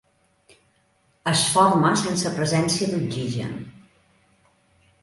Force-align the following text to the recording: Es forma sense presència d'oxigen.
Es 1.33 1.43
forma 1.57 1.93
sense 2.05 2.33
presència 2.39 2.91
d'oxigen. 2.95 3.57